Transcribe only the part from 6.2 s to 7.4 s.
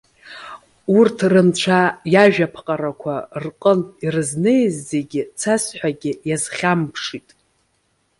иазхьамԥшьит.